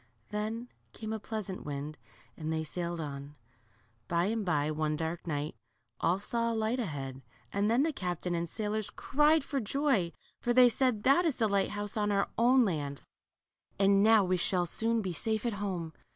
Then 0.29 0.67
came 0.93 1.13
a 1.13 1.19
pleasant 1.19 1.63
wind, 1.63 1.99
and 2.35 2.51
they 2.51 2.63
sailed 2.63 2.99
on. 2.99 3.35
By 4.07 4.25
and 4.25 4.43
by 4.43 4.71
one 4.71 4.95
dark 4.95 5.27
night, 5.27 5.53
all 5.99 6.17
saw 6.17 6.51
a 6.51 6.55
light 6.55 6.79
ahead, 6.79 7.21
and 7.53 7.69
then 7.69 7.83
the 7.83 7.93
captain 7.93 8.33
and 8.33 8.49
sailors 8.49 8.89
cried 8.89 9.43
for 9.43 9.59
joy, 9.59 10.11
for 10.39 10.53
they 10.53 10.69
said, 10.69 11.03
That 11.03 11.23
is 11.23 11.35
the 11.35 11.47
light 11.47 11.69
house 11.69 11.97
on 11.97 12.11
our 12.11 12.27
own 12.35 12.65
land. 12.65 13.03
128 13.77 13.85
LITTLE 13.85 13.85
GURLY. 13.85 13.85
and 13.93 14.03
now 14.03 14.23
we 14.27 14.37
shall 14.37 14.65
soon 14.65 15.03
be 15.03 15.13
safe 15.13 15.45
at 15.45 15.59
home 15.61 15.93